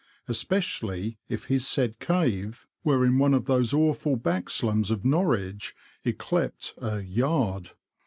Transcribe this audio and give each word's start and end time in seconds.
especially 0.27 1.19
if 1.29 1.45
his 1.45 1.67
said 1.67 1.99
cave 1.99 2.65
were 2.83 3.05
in 3.05 3.19
one 3.19 3.35
of 3.35 3.45
those 3.45 3.71
awful 3.71 4.15
back 4.15 4.49
slums 4.49 4.89
of 4.89 5.05
Norwich 5.05 5.75
yclept 6.03 6.73
a" 6.81 7.01
yard." 7.19 7.69